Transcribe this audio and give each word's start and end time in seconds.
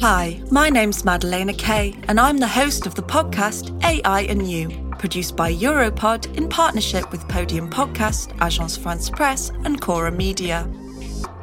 Hi, 0.00 0.40
my 0.50 0.70
name's 0.70 1.04
Madalena 1.04 1.52
Kay, 1.52 1.94
and 2.08 2.18
I'm 2.18 2.38
the 2.38 2.48
host 2.48 2.86
of 2.86 2.94
the 2.94 3.02
podcast 3.02 3.78
AI 3.84 4.22
and 4.22 4.50
You, 4.50 4.70
produced 4.98 5.36
by 5.36 5.52
Europod 5.52 6.34
in 6.38 6.48
partnership 6.48 7.12
with 7.12 7.28
Podium 7.28 7.68
Podcast, 7.68 8.34
Agence 8.38 8.78
France 8.78 9.10
Presse, 9.10 9.50
and 9.66 9.78
Cora 9.78 10.10
Media. 10.10 10.66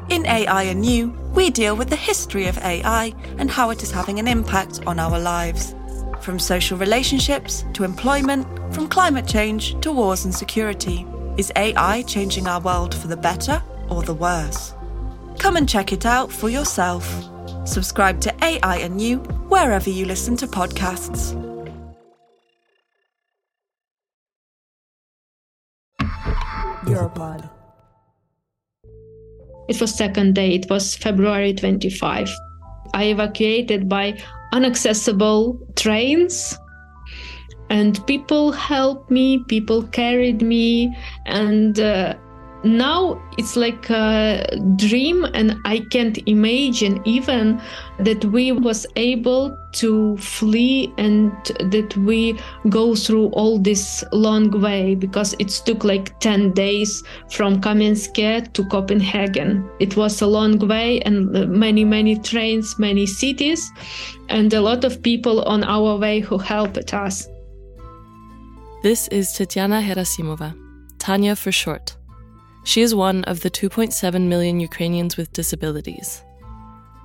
In 0.08 0.26
AI 0.26 0.64
and 0.64 0.84
You, 0.84 1.10
we 1.36 1.50
deal 1.50 1.76
with 1.76 1.88
the 1.88 1.94
history 1.94 2.48
of 2.48 2.58
AI 2.58 3.14
and 3.38 3.48
how 3.48 3.70
it 3.70 3.84
is 3.84 3.92
having 3.92 4.18
an 4.18 4.26
impact 4.26 4.84
on 4.88 4.98
our 4.98 5.20
lives. 5.20 5.76
From 6.20 6.40
social 6.40 6.76
relationships 6.76 7.64
to 7.74 7.84
employment, 7.84 8.44
from 8.74 8.88
climate 8.88 9.28
change 9.28 9.80
to 9.82 9.92
wars 9.92 10.24
and 10.24 10.34
security. 10.34 11.06
Is 11.36 11.52
AI 11.54 12.02
changing 12.02 12.48
our 12.48 12.60
world 12.60 12.92
for 12.92 13.06
the 13.06 13.16
better 13.16 13.62
or 13.88 14.02
the 14.02 14.14
worse? 14.14 14.74
Come 15.38 15.56
and 15.56 15.68
check 15.68 15.92
it 15.92 16.04
out 16.04 16.32
for 16.32 16.48
yourself. 16.48 17.06
Subscribe 17.68 18.18
to 18.22 18.34
AI 18.42 18.78
and 18.78 18.98
You 19.00 19.18
wherever 19.48 19.90
you 19.90 20.06
listen 20.06 20.36
to 20.36 20.46
podcasts. 20.46 21.36
Europod. 26.86 27.50
It 29.68 29.78
was 29.78 29.94
second 29.94 30.34
day. 30.34 30.54
It 30.54 30.70
was 30.70 30.96
February 30.96 31.52
25. 31.52 32.30
I 32.94 33.04
evacuated 33.04 33.86
by 33.86 34.18
inaccessible 34.54 35.60
trains 35.76 36.56
and 37.68 38.04
people 38.06 38.50
helped 38.50 39.10
me 39.10 39.44
people 39.46 39.82
carried 39.88 40.40
me 40.40 40.96
and 41.26 41.78
uh, 41.78 42.14
now 42.64 43.20
it's 43.36 43.56
like 43.56 43.88
a 43.90 44.44
dream 44.76 45.24
and 45.34 45.56
i 45.64 45.78
can't 45.90 46.18
imagine 46.26 47.00
even 47.04 47.60
that 47.98 48.24
we 48.26 48.52
was 48.52 48.86
able 48.96 49.56
to 49.72 50.16
flee 50.16 50.92
and 50.98 51.30
that 51.70 51.96
we 51.98 52.38
go 52.68 52.94
through 52.94 53.26
all 53.28 53.58
this 53.58 54.02
long 54.12 54.50
way 54.60 54.94
because 54.94 55.34
it 55.38 55.48
took 55.48 55.84
like 55.84 56.18
10 56.20 56.52
days 56.52 57.02
from 57.30 57.60
kamensk 57.60 58.52
to 58.52 58.64
copenhagen. 58.66 59.68
It 59.78 59.96
was 59.96 60.22
a 60.22 60.26
long 60.26 60.58
way 60.58 61.00
and 61.02 61.30
many 61.50 61.84
many 61.84 62.18
trains 62.18 62.78
many 62.78 63.06
cities 63.06 63.70
and 64.28 64.52
a 64.52 64.60
lot 64.60 64.84
of 64.84 65.02
people 65.02 65.42
on 65.42 65.64
our 65.64 65.96
way 65.96 66.20
who 66.20 66.38
helped 66.38 66.94
us. 66.94 67.28
This 68.82 69.08
is 69.08 69.28
Tetyana 69.28 69.82
Herasymova, 69.82 70.54
Tanya 70.98 71.34
for 71.36 71.52
short. 71.52 71.97
She 72.68 72.82
is 72.82 72.94
one 72.94 73.24
of 73.24 73.40
the 73.40 73.50
2.7 73.50 74.28
million 74.28 74.60
Ukrainians 74.60 75.16
with 75.16 75.32
disabilities. 75.32 76.22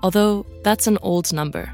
Although 0.02 0.46
that's 0.62 0.88
an 0.88 0.98
old 1.02 1.32
number. 1.32 1.72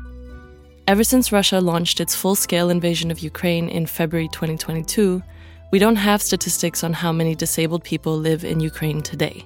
Ever 0.86 1.04
since 1.04 1.32
Russia 1.32 1.60
launched 1.60 2.00
its 2.00 2.14
full 2.14 2.36
scale 2.36 2.70
invasion 2.70 3.10
of 3.10 3.18
Ukraine 3.18 3.68
in 3.68 3.88
February 3.88 4.28
2022, 4.28 5.24
we 5.72 5.80
don't 5.80 5.96
have 5.96 6.22
statistics 6.22 6.84
on 6.84 6.94
how 6.94 7.12
many 7.12 7.34
disabled 7.34 7.84
people 7.84 8.16
live 8.16 8.44
in 8.44 8.60
Ukraine 8.60 9.02
today. 9.02 9.44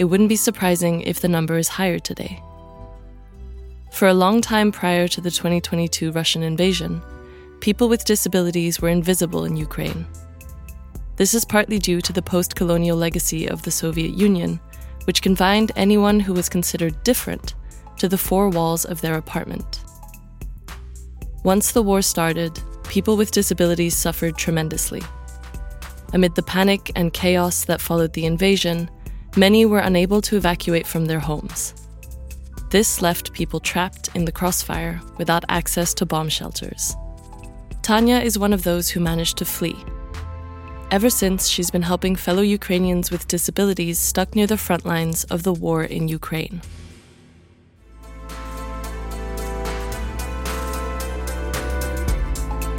It 0.00 0.06
wouldn't 0.06 0.34
be 0.34 0.44
surprising 0.48 1.02
if 1.02 1.20
the 1.20 1.28
number 1.28 1.58
is 1.58 1.68
higher 1.68 2.00
today. 2.00 2.42
For 3.92 4.08
a 4.08 4.20
long 4.24 4.40
time 4.40 4.72
prior 4.72 5.06
to 5.06 5.20
the 5.20 5.30
2022 5.30 6.10
Russian 6.10 6.42
invasion, 6.42 7.00
people 7.60 7.88
with 7.88 8.04
disabilities 8.04 8.80
were 8.80 8.88
invisible 8.88 9.44
in 9.44 9.56
Ukraine. 9.56 10.08
This 11.18 11.34
is 11.34 11.44
partly 11.44 11.80
due 11.80 12.00
to 12.02 12.12
the 12.12 12.22
post 12.22 12.54
colonial 12.54 12.96
legacy 12.96 13.48
of 13.48 13.62
the 13.62 13.72
Soviet 13.72 14.14
Union, 14.14 14.60
which 15.02 15.20
confined 15.20 15.72
anyone 15.74 16.20
who 16.20 16.32
was 16.32 16.48
considered 16.48 17.02
different 17.02 17.54
to 17.96 18.08
the 18.08 18.16
four 18.16 18.48
walls 18.50 18.84
of 18.84 19.00
their 19.00 19.16
apartment. 19.16 19.80
Once 21.42 21.72
the 21.72 21.82
war 21.82 22.02
started, 22.02 22.60
people 22.84 23.16
with 23.16 23.32
disabilities 23.32 23.96
suffered 23.96 24.36
tremendously. 24.36 25.02
Amid 26.12 26.36
the 26.36 26.42
panic 26.44 26.92
and 26.94 27.12
chaos 27.12 27.64
that 27.64 27.80
followed 27.80 28.12
the 28.12 28.24
invasion, 28.24 28.88
many 29.36 29.66
were 29.66 29.80
unable 29.80 30.22
to 30.22 30.36
evacuate 30.36 30.86
from 30.86 31.06
their 31.06 31.18
homes. 31.18 31.74
This 32.70 33.02
left 33.02 33.32
people 33.32 33.58
trapped 33.58 34.08
in 34.14 34.24
the 34.24 34.30
crossfire 34.30 35.00
without 35.16 35.44
access 35.48 35.94
to 35.94 36.06
bomb 36.06 36.28
shelters. 36.28 36.94
Tanya 37.82 38.18
is 38.18 38.38
one 38.38 38.52
of 38.52 38.62
those 38.62 38.88
who 38.88 39.00
managed 39.00 39.36
to 39.38 39.44
flee 39.44 39.84
Ever 40.90 41.10
since, 41.10 41.48
she's 41.48 41.70
been 41.70 41.82
helping 41.82 42.16
fellow 42.16 42.40
Ukrainians 42.40 43.10
with 43.10 43.28
disabilities 43.28 43.98
stuck 43.98 44.34
near 44.34 44.46
the 44.46 44.56
front 44.56 44.86
lines 44.86 45.24
of 45.24 45.42
the 45.42 45.52
war 45.52 45.84
in 45.84 46.08
Ukraine. 46.08 46.62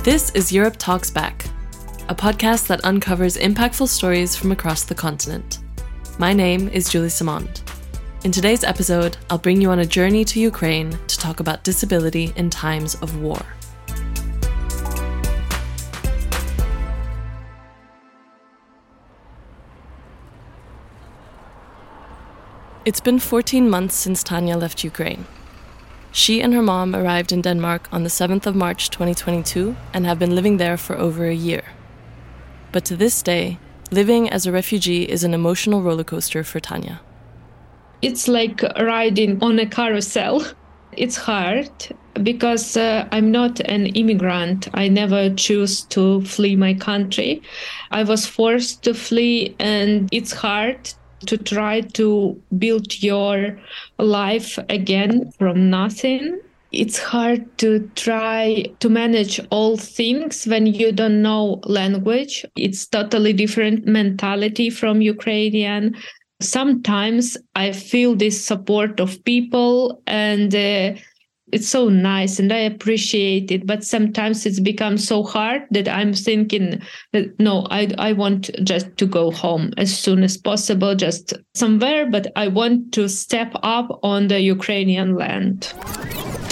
This 0.04 0.32
is 0.34 0.52
Europe 0.52 0.78
Talks 0.80 1.12
Back, 1.12 1.46
a 2.08 2.16
podcast 2.16 2.66
that 2.66 2.84
uncovers 2.84 3.38
impactful 3.38 3.90
stories 3.90 4.36
from 4.36 4.52
across 4.52 4.86
the 4.86 4.96
continent. 4.96 5.60
My 6.18 6.34
name 6.34 6.68
is 6.70 6.90
Juli 6.90 7.10
Simond. 7.10 7.62
In 8.24 8.32
today's 8.32 8.64
episode, 8.64 9.18
I'll 9.30 9.38
bring 9.38 9.62
you 9.62 9.70
on 9.70 9.80
a 9.80 9.86
journey 9.86 10.26
to 10.26 10.40
Ukraine 10.40 10.98
to 11.06 11.18
talk 11.20 11.42
about 11.42 11.64
disability 11.64 12.34
in 12.36 12.50
times 12.50 12.96
of 13.04 13.22
war. 13.22 13.46
It's 22.90 23.00
been 23.00 23.20
14 23.20 23.70
months 23.70 23.94
since 23.94 24.24
Tanya 24.24 24.58
left 24.58 24.84
Ukraine. 24.84 25.26
She 26.12 26.42
and 26.42 26.56
her 26.56 26.64
mom 26.64 26.96
arrived 26.96 27.32
in 27.32 27.44
Denmark 27.44 27.88
on 27.92 28.02
the 28.02 28.10
7th 28.10 28.48
of 28.48 28.56
March 28.56 28.90
2022 28.90 29.76
and 29.94 30.08
have 30.08 30.18
been 30.18 30.34
living 30.34 30.58
there 30.58 30.76
for 30.76 30.98
over 30.98 31.28
a 31.28 31.36
year. 31.36 31.62
But 32.72 32.86
to 32.86 32.96
this 32.96 33.22
day, 33.22 33.60
living 33.92 34.28
as 34.28 34.48
a 34.48 34.52
refugee 34.52 35.04
is 35.04 35.24
an 35.24 35.36
emotional 35.36 35.84
roller 35.84 36.04
coaster 36.04 36.44
for 36.44 36.60
Tanya. 36.60 37.00
It's 38.02 38.28
like 38.28 38.64
riding 38.80 39.38
on 39.44 39.60
a 39.60 39.68
carousel. 39.68 40.44
It's 40.94 41.18
hard 41.18 41.70
because 42.24 42.76
uh, 42.76 43.08
I'm 43.12 43.30
not 43.30 43.60
an 43.60 43.86
immigrant. 43.86 44.68
I 44.74 44.88
never 44.88 45.30
choose 45.36 45.84
to 45.94 46.22
flee 46.22 46.56
my 46.56 46.74
country. 46.74 47.44
I 47.92 48.02
was 48.02 48.26
forced 48.26 48.82
to 48.86 48.96
flee, 48.96 49.56
and 49.60 50.10
it's 50.12 50.34
hard 50.34 50.92
to 51.26 51.38
try 51.38 51.82
to 51.82 52.42
build 52.58 53.02
your 53.02 53.60
life 53.98 54.58
again 54.70 55.32
from 55.38 55.70
nothing. 55.70 56.40
It's 56.72 57.00
hard 57.00 57.58
to 57.60 57.90
try 57.96 58.66
to 58.80 58.90
manage 58.90 59.40
all 59.50 59.76
things 59.76 60.46
when 60.46 60.68
you 60.68 60.92
don't 60.92 61.22
know 61.22 61.60
language. 61.64 62.46
It's 62.56 62.86
totally 62.86 63.34
different 63.34 63.86
mentality 63.86 64.70
from 64.70 65.02
Ukrainian. 65.02 65.96
Sometimes 66.42 67.38
I 67.56 67.72
feel 67.72 68.16
this 68.16 68.44
support 68.46 69.00
of 69.00 69.24
people 69.26 70.02
and 70.06 70.54
uh, 70.54 70.94
it's 71.52 71.68
so 71.68 71.90
nice 71.90 72.40
and 72.40 72.52
I 72.52 72.60
appreciate 72.60 73.52
it. 73.52 73.66
But 73.66 73.84
sometimes 73.84 74.46
it's 74.46 74.60
become 74.60 74.98
so 74.98 75.24
hard 75.24 75.64
that 75.72 75.88
I'm 75.88 76.14
thinking 76.14 76.82
that 77.14 77.40
no, 77.40 77.66
I 77.70 77.92
I 77.98 78.14
want 78.14 78.50
just 78.64 78.98
to 78.98 79.06
go 79.06 79.32
home 79.32 79.74
as 79.78 79.98
soon 79.98 80.24
as 80.24 80.38
possible, 80.38 80.96
just 80.96 81.34
somewhere, 81.56 82.06
but 82.06 82.28
I 82.36 82.48
want 82.48 82.94
to 82.94 83.08
step 83.08 83.52
up 83.64 84.00
on 84.04 84.28
the 84.28 84.40
Ukrainian 84.40 85.16
land. 85.16 85.74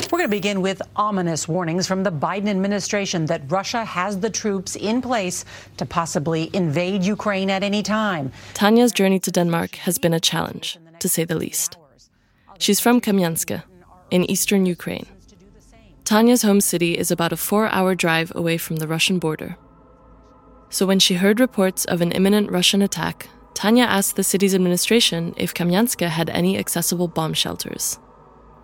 We're 0.10 0.20
going 0.20 0.30
to 0.30 0.38
begin 0.38 0.62
with 0.62 0.82
ominous 0.96 1.50
warnings 1.50 1.86
from 1.86 2.04
the 2.04 2.12
Biden 2.12 2.48
administration 2.48 3.26
that 3.26 3.42
Russia 3.52 3.84
has 3.84 4.20
the 4.20 4.30
troops 4.30 4.78
in 4.78 5.02
place 5.02 5.44
to 5.76 5.86
possibly 5.86 6.50
invade 6.54 7.04
Ukraine 7.04 7.50
at 7.50 7.62
any 7.62 7.84
time. 7.84 8.32
Tanya's 8.54 8.94
journey 8.94 9.20
to 9.20 9.32
Denmark 9.32 9.76
has 9.76 9.98
been 9.98 10.14
a 10.14 10.20
challenge, 10.20 10.80
to 11.00 11.10
say 11.10 11.26
the 11.26 11.36
least. 11.36 11.78
She's 12.58 12.80
from 12.80 13.02
Kamyanska, 13.02 13.64
in 14.12 14.30
eastern 14.30 14.66
Ukraine. 14.66 15.06
Tanya's 16.04 16.44
home 16.44 16.62
city 16.62 16.98
is 16.98 17.12
about 17.12 17.34
a 17.34 17.38
four 17.38 17.68
hour 17.68 17.94
drive 17.94 18.32
away 18.36 18.58
from 18.58 18.78
the 18.78 18.88
Russian 18.88 19.20
border. 19.20 19.58
So 20.70 20.86
when 20.86 21.00
she 21.00 21.16
heard 21.16 21.40
reports 21.40 21.86
of 21.86 22.02
an 22.02 22.12
imminent 22.12 22.52
Russian 22.52 22.82
attack, 22.82 23.30
Tanya 23.54 23.84
asked 23.84 24.16
the 24.16 24.24
city's 24.24 24.56
administration 24.56 25.34
if 25.36 25.54
Kamyanska 25.54 26.10
had 26.10 26.30
any 26.30 26.58
accessible 26.58 27.08
bomb 27.08 27.34
shelters. 27.34 28.00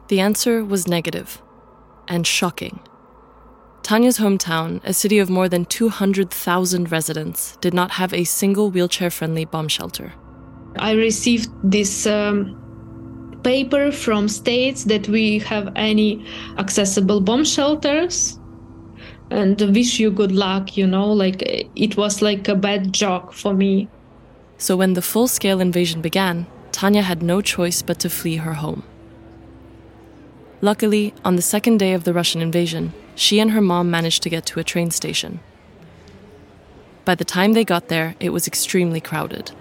The 0.07 0.19
answer 0.19 0.63
was 0.63 0.87
negative 0.87 1.41
and 2.07 2.27
shocking. 2.27 2.79
Tanya's 3.81 4.19
hometown, 4.19 4.79
a 4.85 4.93
city 4.93 5.19
of 5.19 5.29
more 5.29 5.49
than 5.49 5.65
200,000 5.65 6.91
residents, 6.91 7.57
did 7.57 7.73
not 7.73 7.91
have 7.91 8.13
a 8.13 8.23
single 8.23 8.71
wheelchair 8.71 9.09
friendly 9.09 9.43
bomb 9.43 9.67
shelter. 9.67 10.13
I 10.77 10.91
received 10.91 11.49
this 11.63 12.07
um, 12.07 12.62
paper 13.43 13.91
from 13.91 14.27
states 14.27 14.85
that 14.85 15.07
we 15.07 15.39
have 15.39 15.71
any 15.75 16.25
accessible 16.57 17.21
bomb 17.21 17.43
shelters 17.43 18.39
and 19.29 19.59
wish 19.75 19.99
you 19.99 20.11
good 20.11 20.31
luck 20.31 20.77
you 20.77 20.87
know 20.87 21.11
like 21.11 21.41
it 21.75 21.97
was 21.97 22.21
like 22.21 22.47
a 22.47 22.55
bad 22.55 22.93
joke 22.93 23.33
for 23.33 23.53
me 23.53 23.87
so 24.57 24.77
when 24.77 24.93
the 24.93 25.01
full-scale 25.01 25.59
invasion 25.59 26.01
began 26.01 26.45
tanya 26.71 27.01
had 27.01 27.21
no 27.21 27.41
choice 27.41 27.81
but 27.81 27.99
to 27.99 28.09
flee 28.09 28.37
her 28.37 28.53
home 28.53 28.83
Luckily, 30.63 31.13
on 31.25 31.35
the 31.35 31.41
second 31.41 31.77
day 31.77 31.91
of 31.91 32.05
the 32.05 32.13
Russian 32.13 32.41
invasion, 32.41 32.93
she 33.15 33.41
and 33.41 33.51
her 33.51 33.59
mom 33.59 33.91
managed 33.91 34.23
to 34.23 34.29
get 34.29 34.45
to 34.45 34.61
a 34.61 34.63
train 34.63 34.91
station. 34.91 35.41
By 37.03 37.15
the 37.15 37.25
time 37.25 37.51
they 37.51 37.65
got 37.65 37.89
there, 37.89 38.15
it 38.21 38.29
was 38.29 38.47
extremely 38.47 39.01
crowded. 39.01 39.51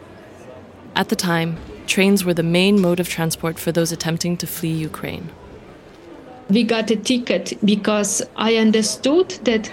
At 0.95 1.09
the 1.09 1.17
time, 1.17 1.57
trains 1.87 2.25
were 2.25 2.35
the 2.35 2.43
main 2.43 2.81
mode 2.81 3.01
of 3.01 3.09
transport 3.09 3.59
for 3.59 3.73
those 3.73 3.93
attempting 3.93 4.37
to 4.39 4.47
flee 4.47 4.73
Ukraine. 4.73 5.31
We 6.49 6.65
got 6.65 6.91
a 6.91 6.97
ticket 6.97 7.55
because 7.65 8.23
I 8.37 8.57
understood 8.57 9.31
that 9.45 9.73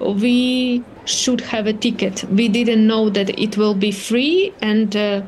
we 0.00 0.82
should 1.04 1.40
have 1.40 1.66
a 1.66 1.72
ticket. 1.72 2.24
We 2.24 2.48
didn't 2.48 2.86
know 2.86 3.10
that 3.10 3.38
it 3.38 3.56
will 3.56 3.74
be 3.74 3.92
free 3.92 4.52
and 4.60 4.94
uh, 4.96 5.22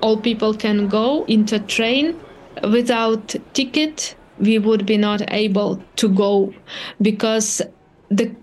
all 0.00 0.16
people 0.16 0.54
can 0.54 0.88
go 0.88 1.24
into 1.26 1.58
train 1.60 2.18
without 2.62 3.34
ticket. 3.54 4.14
We 4.38 4.58
would 4.58 4.84
be 4.84 4.96
not 4.96 5.22
able 5.32 5.82
to 5.96 6.08
go 6.08 6.52
because 7.00 7.62
the 8.10 8.34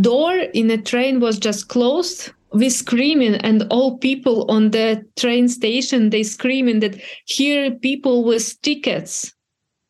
door 0.00 0.34
in 0.34 0.70
a 0.70 0.78
train 0.78 1.20
was 1.20 1.38
just 1.38 1.68
closed 1.68 2.32
we 2.54 2.70
screaming 2.70 3.34
and 3.36 3.66
all 3.70 3.98
people 3.98 4.50
on 4.50 4.70
the 4.70 5.04
train 5.16 5.48
station 5.48 6.10
they 6.10 6.22
screaming 6.22 6.80
that 6.80 7.00
here 7.26 7.72
people 7.72 8.24
with 8.24 8.60
tickets. 8.62 9.32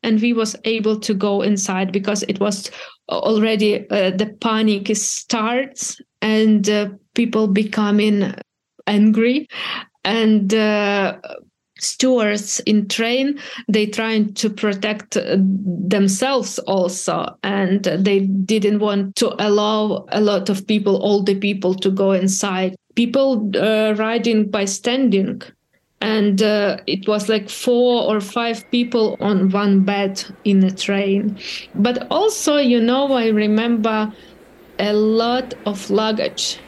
And 0.03 0.21
we 0.21 0.35
was 0.35 0.55
able 0.65 1.01
to 1.01 1.15
go 1.15 1.41
inside 1.41 1.91
because 1.91 2.25
it 2.25 2.39
was 2.39 2.71
already 3.09 3.89
uh, 3.89 4.11
the 4.11 4.37
panic 4.41 4.95
starts 4.97 5.99
and 6.21 6.69
uh, 6.69 6.89
people 7.15 7.49
becoming 7.49 8.35
angry. 8.87 9.49
And 10.05 10.53
uh, 10.53 11.19
stewards 11.85 12.61
in 12.61 12.89
train 12.89 13.39
they 13.69 13.87
trying 13.87 14.33
to 14.35 14.51
protect 14.51 15.17
uh, 15.17 15.37
themselves 15.39 16.59
also. 16.61 17.37
And 17.43 17.85
they 17.85 18.21
didn't 18.21 18.81
want 18.81 19.17
to 19.17 19.35
allow 19.39 20.07
a 20.09 20.21
lot 20.21 20.49
of 20.49 20.67
people 20.67 21.25
the 21.25 21.35
people 21.35 21.75
to 21.75 21.91
go 21.91 22.13
inside. 22.13 22.75
People 22.95 23.51
uh, 23.57 23.95
riding 23.97 24.51
by 24.51 24.65
standing. 24.65 25.43
And 26.01 26.43
uh, 26.43 26.79
it 26.87 27.09
was 27.09 27.29
like 27.29 27.49
four 27.49 28.03
or 28.03 28.21
five 28.21 28.71
people 28.71 29.17
on 29.21 29.51
one 29.51 29.85
bed 29.85 30.23
in 30.45 30.63
a 30.65 30.71
train. 30.71 31.39
But 31.75 32.07
also 32.11 32.59
you 32.59 32.81
know 32.81 33.13
i 33.13 33.29
remember 33.29 34.13
a 34.79 34.93
lot 34.93 35.55
of 35.67 35.91
luggage 35.91 36.59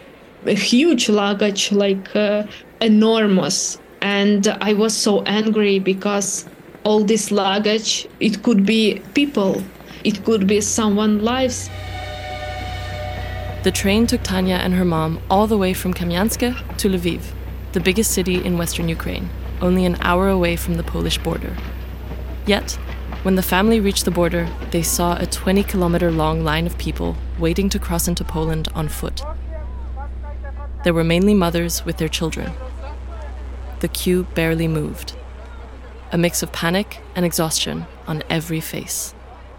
a 0.47 0.55
huge 0.55 1.09
luggage 1.09 1.73
like 1.73 2.15
uh, 2.15 2.45
enormous 2.81 3.79
and 4.03 4.49
I 4.61 4.73
was 4.73 4.97
so 4.97 5.23
angry 5.23 5.79
because 5.79 6.47
all 6.85 7.03
this 7.03 7.31
luggage, 7.31 8.07
it 8.21 8.43
could 8.43 8.65
be 8.65 9.03
people, 9.15 9.63
it 10.05 10.25
could 10.25 10.47
be 10.47 10.61
someone's 10.61 11.23
lives. 11.23 11.69
The 13.65 13.73
train 13.73 14.07
took 14.07 14.23
Tanya 14.23 14.57
and 14.57 14.75
her 14.75 14.85
mom 14.85 15.21
all 15.29 15.49
the 15.49 15.59
way 15.59 15.75
from 15.75 15.93
Kamyansk 15.93 16.77
to 16.77 16.89
Lviv, 16.89 17.23
the 17.73 17.81
biggest 17.81 18.13
city 18.13 18.45
in 18.45 18.57
western 18.59 18.89
Ukraine, 18.89 19.29
only 19.61 19.85
an 19.85 19.97
hour 20.01 20.29
away 20.29 20.55
from 20.55 20.75
the 20.75 20.85
Polish 20.85 21.19
border. 21.19 21.57
Yet, 22.47 22.79
when 23.25 23.35
the 23.35 23.43
family 23.43 23.81
reached 23.81 24.05
the 24.05 24.13
border, 24.13 24.49
they 24.71 24.83
saw 24.83 25.17
a 25.17 25.27
20 25.27 25.65
kilometer 25.65 26.13
long 26.13 26.45
line 26.45 26.67
of 26.67 26.79
people 26.79 27.17
waiting 27.41 27.69
to 27.71 27.81
cross 27.81 28.07
into 28.07 28.23
Poland 28.23 28.69
on 28.73 28.89
foot. 28.89 29.25
There 30.85 30.95
were 30.95 31.03
mainly 31.03 31.35
mothers 31.35 31.85
with 31.85 31.97
their 31.97 32.09
children 32.09 32.53
the 33.81 33.89
queue 33.89 34.27
barely 34.35 34.69
moved. 34.69 35.15
A 36.13 36.19
mix 36.19 36.43
of 36.43 36.53
panic 36.53 36.99
and 37.15 37.25
exhaustion 37.25 37.87
on 38.07 38.23
every 38.31 38.61
face. 38.61 39.15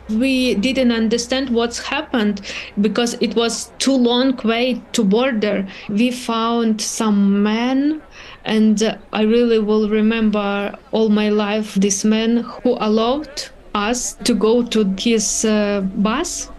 We 0.09 0.55
didn't 0.55 0.93
understand 0.93 1.49
what's 1.49 1.79
happened 1.79 2.41
because 2.79 3.15
it 3.15 3.35
was 3.35 3.71
too 3.77 3.95
long 3.95 4.37
way 4.37 4.81
to 4.93 5.03
border. 5.03 5.67
We 5.89 6.11
found 6.11 6.81
some 6.81 7.43
men 7.43 8.01
and 8.45 8.97
I 9.11 9.23
really 9.23 9.59
will 9.59 9.89
remember 9.89 10.73
all 10.91 11.09
my 11.09 11.29
life 11.29 11.75
this 11.75 12.05
man 12.05 12.37
who 12.37 12.77
allowed 12.79 13.49
us 13.75 14.13
to 14.23 14.33
go 14.33 14.63
to 14.63 14.95
his 14.97 15.43
uh, 15.43 15.81
bus 15.95 16.49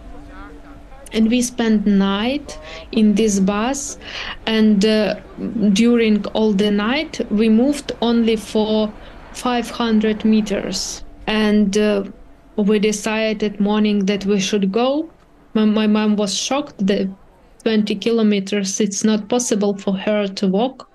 and 1.11 1.29
we 1.29 1.41
spent 1.41 1.85
night 1.85 2.59
in 2.91 3.15
this 3.15 3.39
bus 3.39 3.97
and 4.45 4.85
uh, 4.85 5.15
during 5.73 6.25
all 6.27 6.53
the 6.53 6.71
night 6.71 7.19
we 7.31 7.49
moved 7.49 7.91
only 8.01 8.35
for 8.35 8.91
500 9.33 10.25
meters. 10.25 11.03
And 11.27 11.77
uh, 11.77 12.03
we 12.57 12.79
decided 12.79 13.59
morning 13.59 14.05
that 14.05 14.25
we 14.25 14.39
should 14.39 14.71
go. 14.71 15.09
My, 15.53 15.65
my 15.65 15.87
mom 15.87 16.15
was 16.15 16.35
shocked 16.35 16.85
that 16.87 17.09
20 17.63 17.95
kilometers 17.95 18.79
it's 18.79 19.03
not 19.03 19.27
possible 19.27 19.77
for 19.77 19.95
her 19.97 20.27
to 20.27 20.47
walk. 20.47 20.89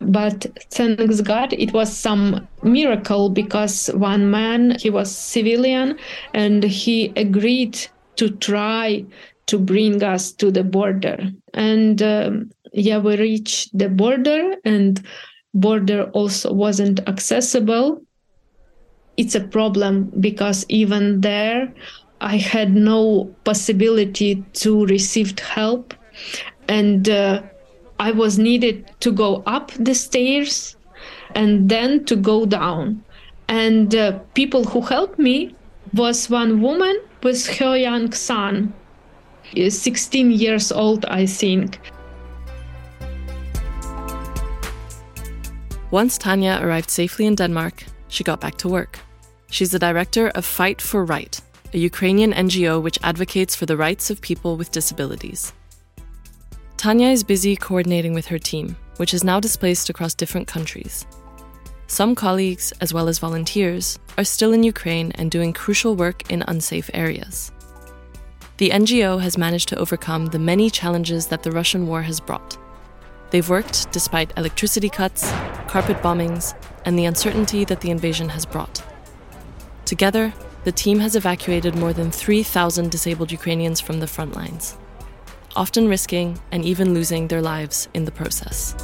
But 0.00 0.46
thanks 0.70 1.20
god 1.22 1.52
it 1.54 1.72
was 1.72 1.94
some 1.96 2.46
miracle 2.62 3.30
because 3.30 3.88
one 3.94 4.30
man 4.30 4.76
he 4.78 4.90
was 4.90 5.10
civilian 5.10 5.98
and 6.34 6.62
he 6.62 7.12
agreed 7.16 7.78
to 8.16 8.30
try 8.30 9.04
to 9.46 9.58
bring 9.58 10.02
us 10.02 10.32
to 10.32 10.50
the 10.50 10.64
border. 10.64 11.30
And 11.54 12.02
um, 12.02 12.50
yeah, 12.72 12.98
we 12.98 13.16
reached 13.16 13.76
the 13.76 13.88
border, 13.88 14.56
and 14.64 15.00
border 15.54 16.04
also 16.12 16.52
wasn't 16.52 17.00
accessible. 17.08 18.02
It's 19.16 19.34
a 19.34 19.40
problem 19.40 20.12
because 20.20 20.66
even 20.68 21.20
there, 21.22 21.72
I 22.20 22.36
had 22.36 22.74
no 22.74 23.34
possibility 23.44 24.44
to 24.54 24.86
receive 24.86 25.38
help, 25.38 25.94
and 26.68 27.08
uh, 27.08 27.42
I 27.98 28.10
was 28.10 28.38
needed 28.38 28.90
to 29.00 29.12
go 29.12 29.42
up 29.46 29.72
the 29.78 29.94
stairs 29.94 30.76
and 31.34 31.68
then 31.68 32.04
to 32.06 32.16
go 32.16 32.46
down. 32.46 33.02
And 33.48 33.94
uh, 33.94 34.18
people 34.34 34.64
who 34.64 34.80
helped 34.80 35.18
me 35.18 35.54
was 35.94 36.28
one 36.28 36.60
woman 36.60 36.98
with 37.22 37.46
her 37.58 37.76
young 37.76 38.12
son 38.12 38.74
Uh, 39.54 39.70
16 39.70 40.30
years 40.30 40.72
old, 40.72 41.04
I 41.06 41.26
think. 41.26 41.78
Once 45.90 46.18
Tanya 46.18 46.58
arrived 46.62 46.90
safely 46.90 47.26
in 47.26 47.36
Denmark, 47.36 47.84
she 48.08 48.24
got 48.24 48.40
back 48.40 48.56
to 48.58 48.68
work. 48.68 48.98
She's 49.50 49.70
the 49.70 49.78
director 49.78 50.28
of 50.28 50.44
Fight 50.44 50.82
for 50.82 51.04
Right, 51.04 51.40
a 51.72 51.78
Ukrainian 51.78 52.32
NGO 52.32 52.82
which 52.82 52.98
advocates 53.02 53.54
for 53.54 53.66
the 53.66 53.76
rights 53.76 54.10
of 54.10 54.20
people 54.20 54.56
with 54.56 54.72
disabilities. 54.72 55.52
Tanya 56.76 57.08
is 57.08 57.22
busy 57.24 57.56
coordinating 57.56 58.14
with 58.14 58.26
her 58.26 58.38
team, 58.38 58.76
which 58.96 59.14
is 59.14 59.24
now 59.24 59.38
displaced 59.40 59.88
across 59.88 60.14
different 60.14 60.48
countries. 60.48 61.06
Some 61.86 62.16
colleagues, 62.16 62.72
as 62.80 62.92
well 62.92 63.08
as 63.08 63.20
volunteers, 63.20 63.98
are 64.18 64.24
still 64.24 64.52
in 64.52 64.64
Ukraine 64.64 65.12
and 65.12 65.30
doing 65.30 65.52
crucial 65.52 65.94
work 65.94 66.30
in 66.32 66.42
unsafe 66.48 66.90
areas 66.92 67.52
the 68.58 68.70
NGO 68.70 69.20
has 69.20 69.36
managed 69.36 69.68
to 69.68 69.78
overcome 69.78 70.26
the 70.26 70.38
many 70.38 70.70
challenges 70.70 71.26
that 71.26 71.42
the 71.42 71.52
Russian 71.52 71.86
war 71.86 72.02
has 72.02 72.20
brought. 72.20 72.56
They've 73.30 73.48
worked 73.48 73.92
despite 73.92 74.32
electricity 74.38 74.88
cuts, 74.88 75.30
carpet 75.68 75.98
bombings, 75.98 76.54
and 76.86 76.98
the 76.98 77.04
uncertainty 77.04 77.64
that 77.66 77.82
the 77.82 77.90
invasion 77.90 78.30
has 78.30 78.46
brought. 78.46 78.82
Together, 79.84 80.32
the 80.64 80.72
team 80.72 81.00
has 81.00 81.16
evacuated 81.16 81.76
more 81.76 81.92
than 81.92 82.10
3,000 82.10 82.90
disabled 82.90 83.30
Ukrainians 83.30 83.80
from 83.80 84.00
the 84.00 84.06
front 84.06 84.34
lines, 84.34 84.76
often 85.54 85.86
risking 85.86 86.40
and 86.50 86.64
even 86.64 86.94
losing 86.94 87.28
their 87.28 87.42
lives 87.42 87.88
in 87.92 88.06
the 88.06 88.10
process. 88.10 88.74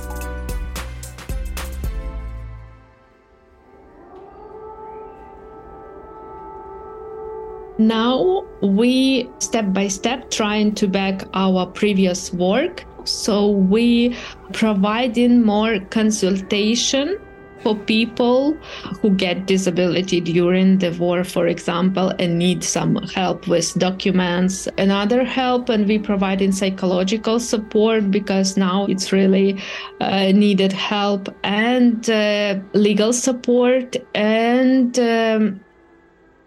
Now 7.88 8.44
we 8.62 9.28
step 9.38 9.72
by 9.72 9.88
step 9.88 10.30
trying 10.30 10.74
to 10.76 10.88
back 10.88 11.24
our 11.34 11.66
previous 11.66 12.32
work. 12.32 12.84
So 13.04 13.48
we 13.48 14.16
providing 14.52 15.42
more 15.42 15.80
consultation 15.90 17.18
for 17.62 17.76
people 17.76 18.54
who 19.00 19.10
get 19.10 19.46
disability 19.46 20.20
during 20.20 20.78
the 20.78 20.90
war, 20.92 21.24
for 21.24 21.46
example, 21.46 22.12
and 22.18 22.38
need 22.38 22.64
some 22.64 22.96
help 23.14 23.46
with 23.46 23.72
documents 23.78 24.68
and 24.78 24.90
other 24.90 25.24
help. 25.24 25.68
And 25.68 25.86
we 25.86 25.98
provide 25.98 26.42
in 26.42 26.52
psychological 26.52 27.38
support 27.40 28.10
because 28.10 28.56
now 28.56 28.86
it's 28.86 29.12
really 29.12 29.60
uh, 30.00 30.32
needed 30.32 30.72
help 30.72 31.28
and 31.44 32.08
uh, 32.10 32.58
legal 32.74 33.12
support 33.12 33.96
and 34.14 34.98
um, 34.98 35.60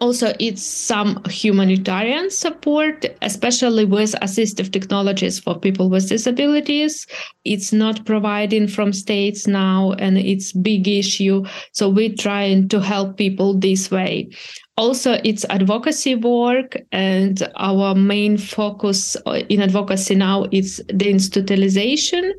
also 0.00 0.34
it's 0.38 0.62
some 0.62 1.22
humanitarian 1.28 2.30
support 2.30 3.06
especially 3.22 3.84
with 3.84 4.12
assistive 4.22 4.72
technologies 4.72 5.38
for 5.38 5.58
people 5.58 5.88
with 5.88 6.08
disabilities. 6.08 7.06
It's 7.44 7.72
not 7.72 8.04
providing 8.04 8.68
from 8.68 8.92
states 8.92 9.46
now 9.46 9.92
and 9.98 10.18
it's 10.18 10.52
big 10.52 10.88
issue. 10.88 11.44
So 11.72 11.88
we're 11.88 12.14
trying 12.14 12.68
to 12.68 12.80
help 12.80 13.16
people 13.16 13.54
this 13.54 13.90
way. 13.90 14.28
Also 14.76 15.18
it's 15.24 15.44
advocacy 15.48 16.14
work 16.14 16.76
and 16.92 17.48
our 17.56 17.94
main 17.94 18.36
focus 18.36 19.16
uh, 19.26 19.42
in 19.48 19.62
advocacy 19.62 20.14
now 20.14 20.46
is 20.52 20.82
deinstitutionalization 20.90 22.32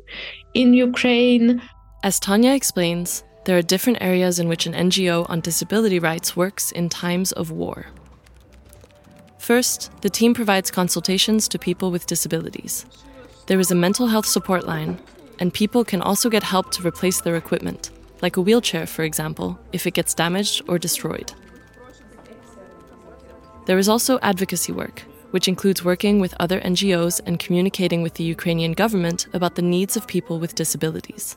in 0.54 0.74
ukraine. 0.74 1.60
As 2.04 2.20
tanya 2.20 2.52
explains 2.52 3.24
there 3.44 3.56
are 3.56 3.62
different 3.62 3.98
areas 4.00 4.38
in 4.38 4.48
which 4.48 4.66
an 4.66 4.74
ngo 4.74 5.28
on 5.30 5.40
disability 5.40 5.98
rights 5.98 6.36
works 6.36 6.70
in 6.72 6.88
times 6.88 7.32
of 7.32 7.50
war. 7.50 7.86
First 9.38 9.90
the 10.02 10.10
team 10.10 10.34
provides 10.34 10.70
consultations 10.70 11.48
to 11.48 11.58
people 11.58 11.90
with 11.90 12.06
disabilities. 12.06 12.84
There 13.46 13.60
is 13.60 13.70
a 13.70 13.74
mental 13.74 14.08
health 14.08 14.26
support 14.26 14.66
line 14.66 15.00
and 15.38 15.54
people 15.54 15.84
can 15.84 16.02
also 16.02 16.28
get 16.28 16.42
help 16.42 16.70
to 16.72 16.86
replace 16.86 17.20
their 17.20 17.36
equipment 17.36 17.90
like 18.20 18.36
a 18.36 18.40
wheelchair 18.40 18.86
for 18.86 19.04
example 19.04 19.58
if 19.72 19.86
it 19.86 19.94
gets 19.94 20.14
damaged 20.14 20.62
or 20.68 20.78
destroyed. 20.78 21.32
There 23.66 23.78
is 23.78 23.88
also 23.88 24.18
advocacy 24.20 24.72
work, 24.72 25.02
which 25.30 25.46
includes 25.46 25.84
working 25.84 26.20
with 26.20 26.34
other 26.40 26.58
NGOs 26.60 27.20
and 27.26 27.38
communicating 27.38 28.02
with 28.02 28.14
the 28.14 28.24
Ukrainian 28.24 28.72
government 28.72 29.26
about 29.34 29.56
the 29.56 29.62
needs 29.62 29.94
of 29.94 30.06
people 30.06 30.38
with 30.38 30.54
disabilities. 30.54 31.36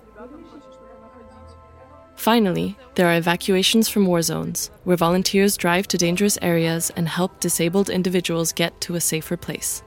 Finally, 2.21 2.77
there 2.93 3.07
are 3.07 3.17
evacuations 3.17 3.89
from 3.89 4.05
war 4.05 4.21
zones, 4.21 4.69
where 4.83 4.95
volunteers 4.95 5.57
drive 5.57 5.87
to 5.87 5.97
dangerous 5.97 6.37
areas 6.43 6.91
and 6.95 7.09
help 7.09 7.39
disabled 7.39 7.89
individuals 7.89 8.53
get 8.53 8.79
to 8.79 8.93
a 8.93 9.01
safer 9.01 9.35
place. 9.35 9.81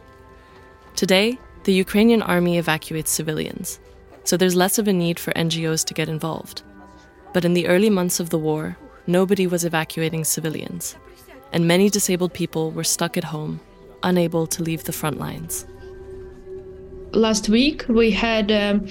Today, 0.96 1.38
the 1.62 1.72
Ukrainian 1.72 2.22
army 2.22 2.58
evacuates 2.58 3.12
civilians, 3.12 3.78
so 4.24 4.36
there's 4.36 4.56
less 4.56 4.78
of 4.78 4.88
a 4.88 4.92
need 4.92 5.20
for 5.20 5.32
NGOs 5.34 5.84
to 5.84 5.94
get 5.94 6.08
involved. 6.08 6.64
But 7.32 7.44
in 7.44 7.54
the 7.54 7.68
early 7.68 7.88
months 7.88 8.18
of 8.18 8.30
the 8.30 8.38
war, 8.48 8.76
nobody 9.06 9.46
was 9.46 9.64
evacuating 9.64 10.24
civilians 10.24 10.96
and 11.52 11.68
many 11.68 11.88
disabled 11.88 12.34
people 12.34 12.72
were 12.72 12.82
stuck 12.82 13.16
at 13.16 13.22
home, 13.22 13.60
unable 14.02 14.44
to 14.48 14.64
leave 14.64 14.82
the 14.82 14.98
front 15.00 15.20
lines. 15.20 15.64
Last 17.12 17.48
week, 17.48 17.84
we 17.88 18.10
had 18.10 18.50
um, 18.50 18.88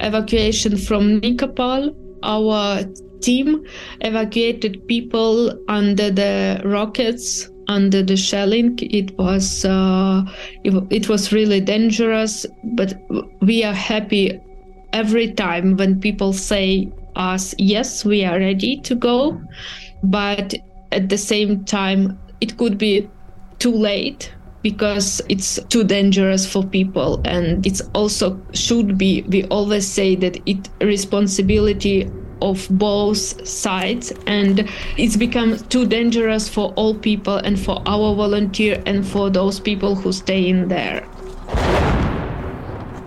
evacuation 0.00 0.76
from 0.76 1.20
Nikopol. 1.20 2.03
Our 2.24 2.84
team 3.20 3.64
evacuated 4.00 4.86
people 4.88 5.58
under 5.68 6.10
the 6.10 6.60
rockets 6.64 7.48
under 7.68 8.02
the 8.02 8.16
shelling. 8.16 8.78
It 8.82 9.16
was 9.16 9.64
uh, 9.64 10.22
it, 10.64 10.74
it, 10.90 11.08
was 11.08 11.32
really 11.32 11.60
dangerous 11.60 12.44
but 12.62 13.00
we 13.40 13.64
are 13.64 13.72
happy 13.72 14.38
every 14.92 15.32
time 15.32 15.76
when 15.76 15.98
people 16.00 16.32
say 16.34 16.92
us 17.16 17.54
yes 17.58 18.04
we 18.04 18.24
are 18.24 18.38
ready 18.38 18.76
to 18.80 18.94
go 18.94 19.40
but 20.02 20.54
at 20.94 21.08
the 21.08 21.18
same 21.18 21.64
time, 21.64 22.18
it 22.40 22.56
could 22.56 22.78
be 22.78 23.10
too 23.58 23.72
late 23.72 24.32
because 24.64 25.20
it's 25.28 25.62
too 25.64 25.84
dangerous 25.84 26.50
for 26.50 26.64
people. 26.64 27.20
And 27.26 27.64
it's 27.66 27.82
also 27.94 28.40
should 28.54 28.96
be 28.96 29.22
we 29.28 29.44
always 29.44 29.86
say 29.86 30.16
that 30.16 30.40
it 30.46 30.70
responsibility 30.80 32.10
of 32.40 32.66
both 32.70 33.46
sides. 33.46 34.12
And 34.26 34.68
it's 34.96 35.16
become 35.16 35.58
too 35.68 35.86
dangerous 35.86 36.48
for 36.48 36.72
all 36.76 36.94
people 36.94 37.36
and 37.36 37.60
for 37.60 37.82
our 37.86 38.14
volunteer 38.14 38.82
and 38.86 39.06
for 39.06 39.28
those 39.28 39.60
people 39.60 39.94
who 39.94 40.12
stay 40.12 40.48
in 40.48 40.68
there. 40.68 41.06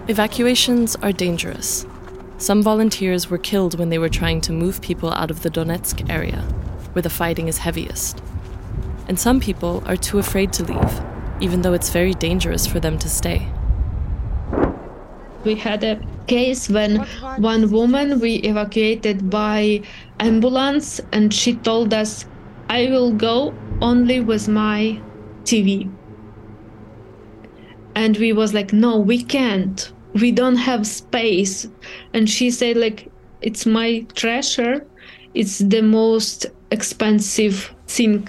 Evacuations 0.08 0.96
are 0.98 1.12
dangerous. 1.12 1.88
Some 2.38 2.62
volunteers 2.62 3.32
were 3.32 3.40
killed 3.40 3.80
when 3.80 3.90
they 3.90 3.98
were 3.98 4.10
trying 4.10 4.42
to 4.42 4.54
move 4.54 4.80
people 4.80 5.12
out 5.12 5.32
of 5.32 5.42
the 5.42 5.50
donetsk 5.50 6.08
area 6.08 6.42
where 6.94 7.02
the 7.02 7.10
fighting 7.10 7.48
is 7.48 7.58
heaviest. 7.58 8.22
And 9.08 9.20
some 9.20 9.40
people 9.40 9.84
are 9.88 9.98
too 9.98 10.20
afraid 10.20 10.54
to 10.54 10.64
leave, 10.64 11.17
even 11.40 11.62
though 11.62 11.74
it's 11.74 11.90
very 11.90 12.14
dangerous 12.14 12.66
for 12.66 12.80
them 12.80 12.98
to 13.00 13.10
stay. 13.10 13.48
We 15.44 15.56
had 15.56 15.84
a 15.84 16.00
case 16.28 16.70
when 16.70 16.98
one 17.38 17.72
woman 17.72 18.20
we 18.20 18.36
evacuated 18.36 19.30
by 19.30 19.82
ambulance 20.20 21.00
and 21.12 21.34
she 21.34 21.56
told 21.56 21.94
us, 21.94 22.26
I 22.70 22.88
will 22.88 23.14
go 23.14 23.54
only 23.82 24.20
with 24.20 24.48
my 24.48 25.00
TV. 25.44 25.90
And 27.96 28.18
we 28.18 28.34
was 28.34 28.54
like, 28.54 28.74
no, 28.74 28.98
we 28.98 29.24
can't. 29.24 29.92
We 30.14 30.32
don't 30.32 30.58
have 30.58 30.86
space. 30.86 31.68
And 32.14 32.30
she 32.30 32.52
said 32.52 32.78
like, 32.78 33.10
it's 33.42 33.66
my 33.66 34.06
treasure. 34.16 34.86
It's 35.34 35.60
the 35.60 35.82
most 35.82 36.48
expensive 36.72 37.74
thing 37.88 38.28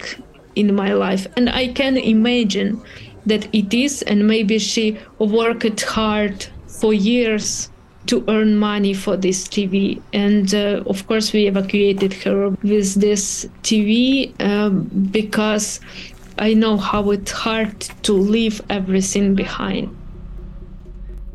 in 0.55 0.75
my 0.75 0.93
life. 0.93 1.27
And 1.35 1.49
i 1.49 1.67
can 1.67 1.97
imagine 1.97 2.81
that 3.25 3.47
it 3.53 3.73
is 3.73 4.01
and 4.03 4.27
maybe 4.27 4.59
she 4.59 4.97
worked 5.19 5.81
hard 5.81 6.47
for 6.67 6.93
years 6.93 7.69
to 8.05 8.23
earn 8.27 8.55
money 8.55 8.93
for 8.93 9.17
this 9.17 9.47
tv 9.47 10.01
and 10.13 10.55
uh, 10.55 10.81
of 10.87 11.05
course 11.05 11.33
we 11.33 11.47
evacuated 11.47 12.13
her 12.13 12.49
with 12.63 12.95
this 12.95 13.47
tv 13.61 14.33
um, 14.41 14.85
because 15.11 15.79
i 16.39 16.53
know 16.53 16.77
how 16.77 17.11
it's 17.11 17.31
hard 17.31 17.79
to 18.01 18.13
leave 18.13 18.61
everything 18.69 19.35
behind. 19.35 19.95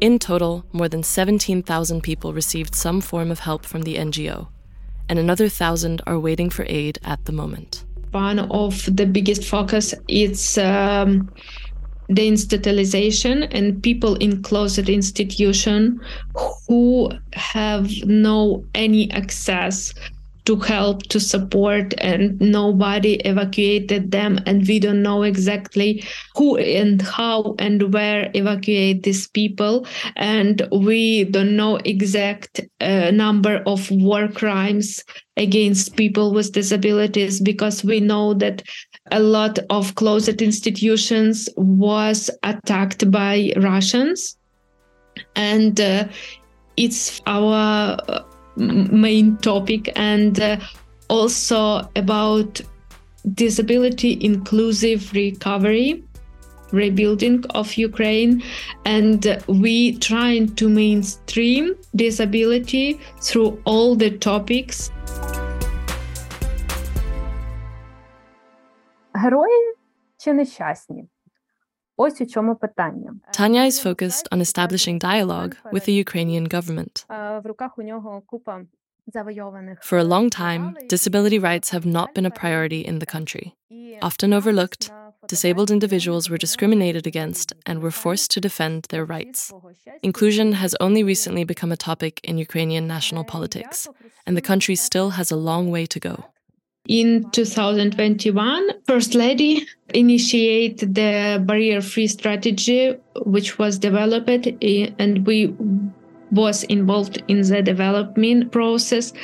In 0.00 0.18
total, 0.18 0.64
more 0.72 0.88
than 0.88 1.02
17,000 1.02 2.02
people 2.02 2.32
received 2.32 2.74
some 2.74 3.00
form 3.00 3.30
of 3.30 3.38
help 3.40 3.64
from 3.64 3.82
the 3.82 3.94
NGO 3.96 4.48
and 5.08 5.18
another 5.18 5.48
thousand 5.48 6.02
are 6.06 6.18
waiting 6.18 6.50
for 6.50 6.64
aid 6.68 6.98
at 7.04 7.24
the 7.24 7.32
moment. 7.32 7.83
One 8.14 8.38
of 8.38 8.88
the 8.96 9.06
biggest 9.06 9.44
focus 9.44 9.92
is 10.06 10.56
um, 10.56 11.28
deinstitutionalization 12.10 13.48
and 13.50 13.82
people 13.82 14.14
in 14.16 14.40
closed 14.42 14.88
institution 14.88 15.98
who 16.68 17.10
have 17.32 17.90
no 18.04 18.64
any 18.74 19.10
access 19.10 19.92
to 20.44 20.56
help 20.56 21.02
to 21.04 21.18
support 21.18 21.94
and 21.98 22.38
nobody 22.40 23.14
evacuated 23.24 24.10
them 24.10 24.38
and 24.46 24.66
we 24.68 24.78
don't 24.78 25.02
know 25.02 25.22
exactly 25.22 26.04
who 26.36 26.56
and 26.58 27.00
how 27.02 27.54
and 27.58 27.92
where 27.94 28.30
evacuate 28.34 29.02
these 29.04 29.26
people. 29.28 29.86
And 30.16 30.66
we 30.70 31.24
don't 31.24 31.56
know 31.56 31.76
exact 31.84 32.60
uh, 32.80 33.10
number 33.10 33.62
of 33.66 33.90
war 33.90 34.28
crimes 34.28 35.02
against 35.36 35.96
people 35.96 36.32
with 36.32 36.52
disabilities 36.52 37.40
because 37.40 37.82
we 37.82 38.00
know 38.00 38.34
that 38.34 38.62
a 39.10 39.20
lot 39.20 39.58
of 39.70 39.94
closed 39.94 40.40
institutions 40.40 41.48
was 41.56 42.30
attacked 42.42 43.10
by 43.10 43.52
russians. 43.56 44.36
And 45.36 45.80
uh, 45.80 46.08
it's 46.76 47.20
our 47.26 47.98
main 48.55 49.37
topic 49.37 49.91
and 49.95 50.39
uh, 50.39 50.57
also 51.07 51.89
about 51.95 52.61
disability 53.33 54.17
inclusive 54.21 55.11
recovery 55.13 56.03
rebuilding 56.71 57.43
of 57.55 57.73
ukraine 57.73 58.43
and 58.85 59.41
we 59.47 59.97
trying 59.97 60.53
to 60.55 60.69
mainstream 60.69 61.75
disability 61.95 62.99
through 63.21 63.59
all 63.65 63.95
the 63.95 64.11
topics 64.11 64.91
Герої 69.13 69.73
чи 70.17 70.33
нещасні? 70.33 71.07
Ось 71.97 72.21
у 72.21 72.25
чому 72.25 72.55
питання. 72.55 73.15
Tanya 73.39 73.65
is 73.65 73.85
focused 73.85 74.29
on 74.31 74.41
establishing 74.41 74.99
dialogue 74.99 75.55
with 75.73 75.85
the 75.85 76.03
Ukrainian 76.05 76.47
government. 76.47 77.05
В 77.43 77.47
руках 77.47 77.77
у 77.77 77.83
нього 77.83 78.21
купа 78.25 78.65
For 79.81 79.97
a 79.97 80.03
long 80.03 80.29
time, 80.29 80.77
disability 80.87 81.39
rights 81.39 81.69
have 81.75 81.85
not 81.97 82.13
been 82.15 82.27
a 82.27 82.37
priority 82.41 82.81
in 82.89 82.99
the 82.99 83.11
country. 83.15 83.45
Often 84.01 84.33
overlooked, 84.33 84.83
disabled 85.27 85.71
individuals 85.71 86.29
were 86.29 86.37
discriminated 86.37 87.05
against 87.07 87.53
and 87.65 87.81
were 87.81 87.91
forced 87.91 88.29
to 88.31 88.39
defend 88.39 88.77
their 88.89 89.05
rights. 89.05 89.39
Inclusion 90.09 90.53
has 90.53 90.75
only 90.79 91.03
recently 91.03 91.43
become 91.43 91.71
a 91.71 91.83
topic 91.89 92.13
in 92.29 92.37
Ukrainian 92.37 92.85
national 92.87 93.23
politics, 93.35 93.87
and 94.25 94.37
the 94.37 94.47
country 94.51 94.75
still 94.75 95.09
has 95.19 95.31
a 95.31 95.43
long 95.49 95.63
way 95.75 95.85
to 95.87 95.99
go. 95.99 96.15
In 96.86 97.30
2021, 97.30 98.68
First 98.86 99.14
Lady 99.14 99.66
initiated 99.94 100.94
the 100.94 101.42
barrier-free 101.46 102.08
strategy, 102.08 102.94
which 103.24 103.58
was 103.58 103.78
developed, 103.78 104.46
and 104.98 105.26
we 105.26 105.54
was 106.30 106.64
involved 106.64 107.22
in 107.28 107.40
the 107.40 107.62
development 107.62 108.52
process. 108.52 109.14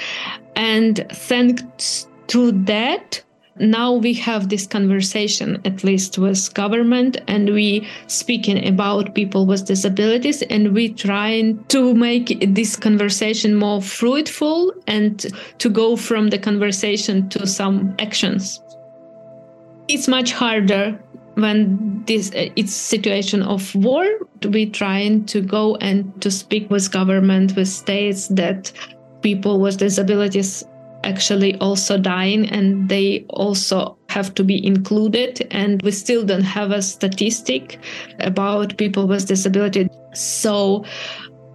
And 0.57 1.05
thanks 1.13 2.09
to 2.29 2.53
that, 2.65 3.23
now 3.61 3.93
we 3.93 4.15
have 4.15 4.49
this 4.49 4.67
conversation 4.67 5.61
at 5.65 5.85
least 5.85 6.19
with 6.19 6.53
government 6.55 7.19
and 7.29 7.51
we 7.51 7.87
speaking 8.07 8.67
about 8.67 9.15
people 9.15 9.47
with 9.47 9.67
disabilities 9.67 10.43
and 10.43 10.75
we 10.75 10.89
trying 10.89 11.63
to 11.65 11.95
make 11.95 12.55
this 12.55 12.75
conversation 12.75 13.55
more 13.55 13.83
fruitful 13.83 14.73
and 14.87 15.27
to 15.59 15.69
go 15.69 15.95
from 15.95 16.29
the 16.31 16.39
conversation 16.39 17.29
to 17.29 17.47
some 17.47 17.95
actions. 17.99 18.61
It's 19.89 20.09
much 20.09 20.33
harder 20.33 20.99
when 21.35 22.03
this 22.07 22.31
uh, 22.31 22.49
it's 22.57 22.73
situation 22.73 23.43
of 23.43 23.75
war. 23.75 24.07
Be 24.49 24.67
trying 24.67 25.27
to 25.27 25.41
go 25.41 25.77
and 25.77 26.21
to 26.23 26.31
speak 26.31 26.71
with 26.71 26.91
government 26.91 27.57
with 27.57 27.69
states 27.69 28.29
that 28.29 28.73
people 29.23 29.61
with 29.61 29.77
disabilities 29.77 30.65
actually 31.05 31.57
also 31.57 31.99
dying 31.99 32.49
and 32.49 32.89
they 32.89 33.25
also 33.31 33.97
have 34.09 34.35
to 34.35 34.45
be 34.45 34.65
included. 34.65 35.47
And 35.51 35.81
we 35.83 35.91
still 35.91 36.25
don't 36.25 36.43
have 36.43 36.71
a 36.71 36.83
statistic 36.83 37.79
about 38.21 38.77
people 38.77 39.07
with 39.07 39.27
disability. 39.27 39.89
So 40.15 40.85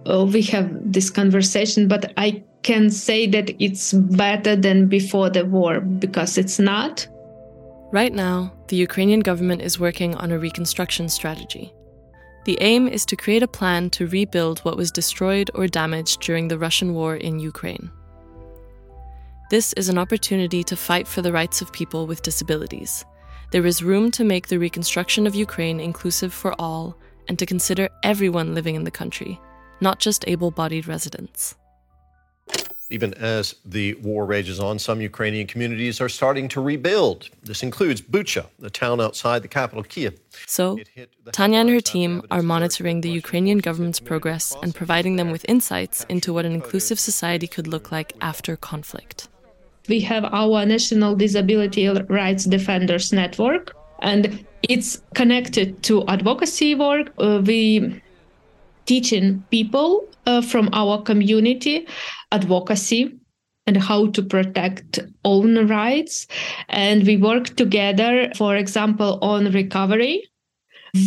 uh, 0.08 0.24
we 0.24 0.42
have 0.42 0.70
this 0.92 1.10
conversation 1.10 1.88
but 1.88 2.12
i 2.16 2.42
can 2.62 2.90
say 2.90 3.26
that 3.28 3.50
it's 3.62 3.92
better 3.92 4.56
than 4.56 4.88
before 4.88 5.30
the 5.30 5.44
war 5.44 5.80
because 5.80 6.36
it's 6.36 6.58
not. 6.58 7.06
Right 7.92 8.12
now 8.12 8.52
the 8.68 8.76
ukrainian 8.76 9.20
government 9.20 9.62
is 9.62 9.78
working 9.78 10.14
on 10.16 10.32
a 10.32 10.38
reconstruction 10.38 11.08
strategy. 11.08 11.72
The 12.44 12.58
aim 12.60 12.88
is 12.88 13.04
to 13.06 13.16
create 13.16 13.42
a 13.42 13.48
plan 13.58 13.90
to 13.90 14.06
rebuild 14.06 14.60
what 14.60 14.76
was 14.76 14.90
destroyed 14.90 15.50
or 15.54 15.66
damaged 15.66 16.20
during 16.20 16.48
the 16.48 16.58
Russian 16.58 16.94
war 16.94 17.16
in 17.16 17.38
Ukraine. 17.38 17.90
This 19.48 19.72
is 19.74 19.88
an 19.88 19.96
opportunity 19.96 20.64
to 20.64 20.74
fight 20.74 21.06
for 21.06 21.22
the 21.22 21.32
rights 21.32 21.62
of 21.62 21.72
people 21.72 22.08
with 22.08 22.22
disabilities. 22.22 23.04
There 23.52 23.64
is 23.64 23.80
room 23.80 24.10
to 24.10 24.24
make 24.24 24.48
the 24.48 24.58
reconstruction 24.58 25.24
of 25.24 25.36
Ukraine 25.36 25.78
inclusive 25.78 26.34
for 26.34 26.52
all 26.60 26.98
and 27.28 27.38
to 27.38 27.46
consider 27.46 27.88
everyone 28.02 28.56
living 28.56 28.74
in 28.74 28.82
the 28.82 28.90
country, 28.90 29.40
not 29.80 30.00
just 30.00 30.26
able 30.26 30.50
bodied 30.50 30.88
residents. 30.88 31.54
Even 32.90 33.14
as 33.14 33.54
the 33.64 33.94
war 33.94 34.26
rages 34.26 34.58
on, 34.58 34.80
some 34.80 35.00
Ukrainian 35.00 35.46
communities 35.46 36.00
are 36.00 36.08
starting 36.08 36.48
to 36.48 36.60
rebuild. 36.60 37.30
This 37.44 37.62
includes 37.62 38.00
Bucha, 38.00 38.46
the 38.58 38.70
town 38.70 39.00
outside 39.00 39.42
the 39.42 39.48
capital, 39.48 39.84
Kiev. 39.84 40.18
So, 40.46 40.80
Tanya 41.30 41.60
and 41.60 41.70
her 41.70 41.80
team 41.80 42.22
are 42.32 42.42
monitoring 42.42 43.00
the 43.00 43.10
Ukrainian 43.10 43.58
government's 43.58 44.00
progress 44.00 44.56
and 44.60 44.74
providing 44.74 45.14
them 45.16 45.30
with 45.30 45.44
insights 45.48 46.04
into 46.08 46.32
what 46.32 46.44
an 46.44 46.52
inclusive 46.52 46.98
society 46.98 47.46
could 47.46 47.68
look 47.68 47.92
like 47.92 48.12
after 48.20 48.56
conflict. 48.56 49.28
We 49.88 50.00
have 50.00 50.24
our 50.24 50.66
National 50.66 51.14
Disability 51.14 51.88
Rights 51.88 52.44
Defenders 52.44 53.12
Network, 53.12 53.74
and 54.00 54.44
it's 54.68 55.02
connected 55.14 55.82
to 55.84 56.06
advocacy 56.08 56.74
work. 56.74 57.12
Uh, 57.18 57.42
we 57.44 58.00
teaching 58.86 59.44
people 59.50 60.08
uh, 60.26 60.40
from 60.40 60.68
our 60.72 61.02
community 61.02 61.86
advocacy 62.32 63.14
and 63.66 63.76
how 63.76 64.06
to 64.06 64.22
protect 64.22 65.00
own 65.24 65.66
rights. 65.66 66.26
And 66.68 67.04
we 67.06 67.16
work 67.16 67.56
together, 67.56 68.30
for 68.36 68.56
example, 68.56 69.18
on 69.22 69.50
recovery. 69.52 70.28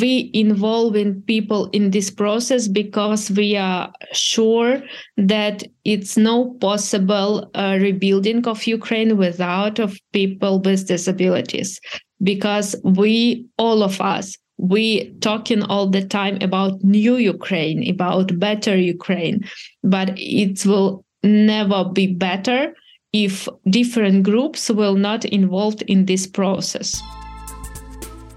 We 0.01 0.29
involving 0.34 1.22
people 1.22 1.69
in 1.72 1.91
this 1.91 2.12
process 2.12 2.67
because 2.67 3.31
we 3.31 3.55
are 3.55 3.91
sure 4.12 4.81
that 5.17 5.63
it's 5.86 6.17
no 6.17 6.53
possible 6.55 7.50
uh, 7.55 7.77
rebuilding 7.81 8.46
of 8.48 8.67
Ukraine 8.67 9.17
without 9.17 9.79
of 9.79 9.98
people 10.12 10.60
with 10.60 10.88
disabilities. 10.88 11.79
Because 12.22 12.75
we, 12.84 13.46
all 13.58 13.81
of 13.81 14.01
us, 14.01 14.36
we 14.60 15.10
talking 15.22 15.63
all 15.63 15.88
the 15.88 16.05
time 16.05 16.38
about 16.41 16.84
new 16.84 17.15
ukraine 17.15 17.89
about 17.89 18.38
better 18.38 18.75
ukraine 18.77 19.39
but 19.84 20.12
it 20.17 20.65
will 20.65 21.05
never 21.24 21.86
be 21.86 22.08
better 22.08 22.74
if 23.13 23.48
different 23.69 24.24
groups 24.24 24.69
will 24.69 24.96
not 24.96 25.24
involved 25.25 25.81
in 25.84 26.05
this 26.05 26.27
process 26.27 27.01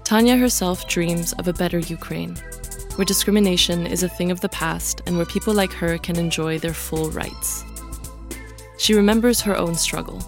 tanya 0.03 0.37
herself 0.37 0.87
dreams 0.87 1.33
of 1.33 1.47
a 1.47 1.53
better 1.53 1.79
ukraine 1.79 2.35
where 2.95 3.05
discrimination 3.05 3.87
is 3.87 4.03
a 4.03 4.09
thing 4.09 4.31
of 4.31 4.41
the 4.41 4.49
past 4.49 5.01
and 5.05 5.17
where 5.17 5.25
people 5.25 5.53
like 5.53 5.73
her 5.73 5.97
can 5.97 6.17
enjoy 6.17 6.59
their 6.59 6.73
full 6.73 7.09
rights 7.11 7.63
she 8.77 8.93
remembers 8.93 9.41
her 9.41 9.57
own 9.57 9.75
struggle 9.75 10.21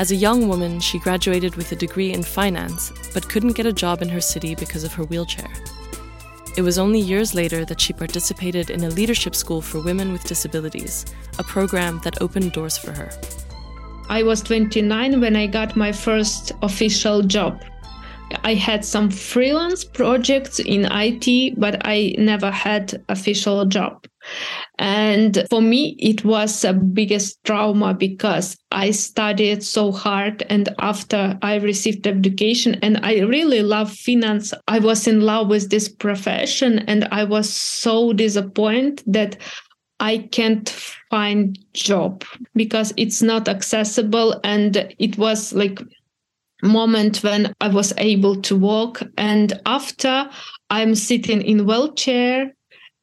as 0.00 0.12
a 0.12 0.16
young 0.16 0.48
woman, 0.48 0.80
she 0.80 0.98
graduated 0.98 1.56
with 1.56 1.72
a 1.72 1.76
degree 1.76 2.14
in 2.14 2.22
finance, 2.22 2.90
but 3.12 3.28
couldn't 3.28 3.52
get 3.52 3.66
a 3.66 3.72
job 3.72 4.00
in 4.00 4.08
her 4.08 4.20
city 4.22 4.54
because 4.54 4.82
of 4.82 4.94
her 4.94 5.04
wheelchair. 5.04 5.50
It 6.56 6.62
was 6.62 6.78
only 6.78 6.98
years 6.98 7.34
later 7.34 7.66
that 7.66 7.82
she 7.82 7.92
participated 7.92 8.70
in 8.70 8.82
a 8.82 8.88
leadership 8.88 9.34
school 9.34 9.60
for 9.60 9.82
women 9.82 10.10
with 10.10 10.24
disabilities, 10.24 11.04
a 11.38 11.44
program 11.44 12.00
that 12.02 12.22
opened 12.22 12.52
doors 12.52 12.78
for 12.78 12.92
her. 12.92 13.10
I 14.08 14.22
was 14.22 14.40
29 14.40 15.20
when 15.20 15.36
I 15.36 15.46
got 15.46 15.76
my 15.76 15.92
first 15.92 16.52
official 16.62 17.20
job. 17.20 17.62
I 18.44 18.54
had 18.54 18.84
some 18.84 19.10
freelance 19.10 19.84
projects 19.84 20.58
in 20.58 20.86
IT, 20.90 21.58
but 21.58 21.80
I 21.86 22.14
never 22.18 22.50
had 22.50 23.02
official 23.08 23.64
job. 23.66 24.06
And 24.78 25.46
for 25.48 25.62
me, 25.62 25.96
it 25.98 26.24
was 26.24 26.64
a 26.64 26.72
biggest 26.72 27.42
trauma 27.44 27.94
because 27.94 28.56
I 28.70 28.90
studied 28.90 29.62
so 29.62 29.92
hard. 29.92 30.42
And 30.48 30.68
after 30.78 31.38
I 31.42 31.56
received 31.56 32.06
education 32.06 32.76
and 32.82 32.98
I 33.02 33.20
really 33.20 33.62
love 33.62 33.92
finance, 33.92 34.52
I 34.68 34.78
was 34.78 35.06
in 35.06 35.20
love 35.20 35.48
with 35.48 35.70
this 35.70 35.88
profession. 35.88 36.80
And 36.80 37.08
I 37.10 37.24
was 37.24 37.48
so 37.48 38.12
disappointed 38.12 39.02
that 39.06 39.36
I 40.00 40.18
can't 40.32 40.68
find 41.10 41.58
job 41.74 42.24
because 42.54 42.92
it's 42.96 43.20
not 43.20 43.48
accessible. 43.48 44.40
And 44.44 44.94
it 44.98 45.18
was 45.18 45.52
like 45.52 45.80
moment 46.62 47.22
when 47.22 47.52
I 47.60 47.68
was 47.68 47.92
able 47.98 48.36
to 48.42 48.56
walk. 48.56 49.02
And 49.16 49.52
after 49.66 50.28
I'm 50.70 50.94
sitting 50.94 51.42
in 51.42 51.66
wheelchair 51.66 52.54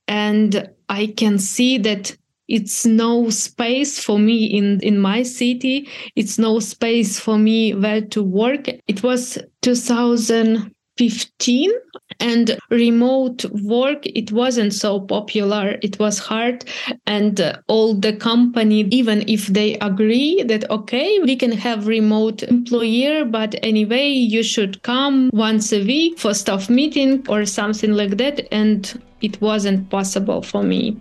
and 0.08 0.70
I 0.90 1.08
can 1.08 1.40
see 1.40 1.78
that 1.80 2.16
it's 2.48 2.86
no 2.86 3.30
space 3.30 4.00
for 4.00 4.18
me 4.18 4.46
in 4.46 4.80
in 4.82 4.98
my 5.00 5.22
city 5.22 5.90
it's 6.16 6.40
no 6.40 6.60
space 6.60 7.20
for 7.20 7.38
me 7.38 7.74
where 7.74 8.02
to 8.02 8.24
work 8.24 8.70
it 8.88 9.04
was 9.04 9.38
2015 9.62 11.72
and 12.20 12.58
remote 12.70 13.46
work 13.64 14.06
it 14.06 14.32
wasn't 14.32 14.74
so 14.74 15.00
popular 15.00 15.78
it 15.82 16.00
was 16.00 16.20
hard 16.20 16.66
and 17.06 17.42
uh, 17.42 17.58
all 17.68 17.94
the 17.94 18.14
company 18.14 18.82
even 18.92 19.24
if 19.28 19.48
they 19.48 19.76
agree 19.80 20.44
that 20.44 20.70
okay 20.70 21.20
we 21.20 21.36
can 21.36 21.52
have 21.52 21.88
remote 21.88 22.44
employer 22.44 23.26
but 23.26 23.56
anyway 23.64 24.08
you 24.08 24.44
should 24.44 24.82
come 24.84 25.30
once 25.34 25.72
a 25.74 25.84
week 25.86 26.18
for 26.20 26.34
staff 26.34 26.70
meeting 26.70 27.24
or 27.30 27.46
something 27.46 27.94
like 27.94 28.18
that 28.18 28.48
and 28.52 29.02
it 29.22 29.42
wasn't 29.42 29.90
possible 29.90 30.42
for 30.42 30.64
me. 30.64 31.00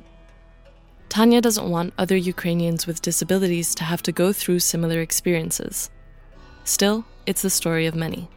Tanya 1.08 1.40
doesn't 1.40 1.70
want 1.70 1.94
other 1.98 2.16
Ukrainians 2.16 2.86
with 2.86 3.02
disabilities 3.02 3.74
to 3.76 3.84
have 3.84 4.02
to 4.02 4.12
go 4.12 4.32
through 4.32 4.58
similar 4.58 5.00
experiences. 5.00 5.90
Still, 6.64 7.04
it's 7.26 7.42
the 7.42 7.50
story 7.50 7.86
of 7.86 7.94
many. 7.94 8.28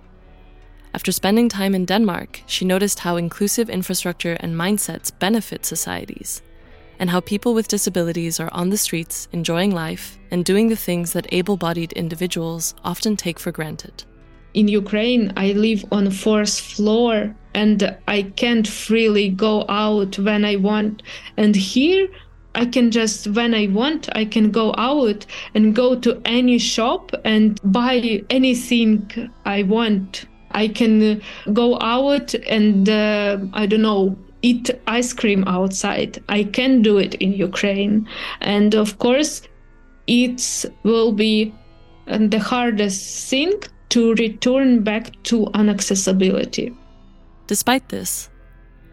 After 0.93 1.11
spending 1.11 1.49
time 1.49 1.75
in 1.75 1.85
Denmark, 1.85 2.41
she 2.47 2.65
noticed 2.65 2.99
how 2.99 3.15
inclusive 3.15 3.69
infrastructure 3.69 4.33
and 4.39 4.55
mindsets 4.55 5.11
benefit 5.17 5.65
societies, 5.65 6.41
and 6.97 7.09
how 7.11 7.19
people 7.19 7.53
with 7.53 7.67
disabilities 7.67 8.39
are 8.39 8.49
on 8.51 8.69
the 8.69 8.77
streets 8.77 9.27
enjoying 9.31 9.71
life 9.71 10.17
and 10.31 10.43
doing 10.43 10.67
the 10.67 10.75
things 10.75 11.13
that 11.13 11.31
able 11.31 11.57
bodied 11.57 11.93
individuals 11.93 12.73
often 12.83 13.15
take 13.15 13.39
for 13.39 13.51
granted. 13.51 14.03
In 14.55 14.67
Ukraine, 14.67 15.31
I 15.37 15.51
live 15.51 15.85
on 15.91 16.09
fourth 16.09 16.59
floor 16.59 17.35
and 17.53 17.95
I 18.07 18.23
can't 18.23 18.67
freely 18.67 19.29
go 19.29 19.65
out 19.69 20.17
when 20.17 20.43
I 20.43 20.55
want. 20.55 21.03
And 21.37 21.55
here, 21.55 22.07
I 22.55 22.65
can 22.65 22.89
just, 22.89 23.27
when 23.27 23.53
I 23.53 23.67
want, 23.67 24.09
I 24.15 24.25
can 24.25 24.49
go 24.49 24.73
out 24.75 25.25
and 25.53 25.75
go 25.75 25.95
to 25.99 26.19
any 26.25 26.57
shop 26.57 27.11
and 27.23 27.59
buy 27.63 28.23
anything 28.31 29.31
I 29.45 29.63
want. 29.63 30.25
I 30.51 30.67
can 30.67 31.21
go 31.53 31.79
out 31.79 32.33
and, 32.33 32.89
uh, 32.89 33.37
I 33.53 33.65
don't 33.65 33.81
know, 33.81 34.17
eat 34.41 34.69
ice 34.87 35.13
cream 35.13 35.43
outside. 35.47 36.23
I 36.29 36.43
can 36.43 36.81
do 36.81 36.97
it 36.97 37.15
in 37.15 37.33
Ukraine. 37.33 38.07
And 38.41 38.73
of 38.75 38.97
course, 38.99 39.41
it 40.07 40.65
will 40.83 41.11
be 41.11 41.53
the 42.07 42.39
hardest 42.39 43.29
thing 43.29 43.53
to 43.89 44.13
return 44.15 44.83
back 44.83 45.11
to 45.23 45.47
inaccessibility. 45.55 46.73
Despite 47.47 47.89
this, 47.89 48.29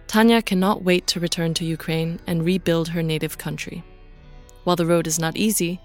Tanya 0.07 0.40
cannot 0.42 0.83
wait 0.83 1.07
to 1.09 1.21
return 1.21 1.55
to 1.55 1.64
Ukraine 1.64 2.21
and 2.27 2.45
rebuild 2.45 2.88
her 2.88 3.03
native 3.03 3.38
country. 3.38 3.83
While 4.64 4.77
the 4.77 4.87
road 4.87 5.07
is 5.07 5.19
not 5.19 5.37
easy, 5.37 5.81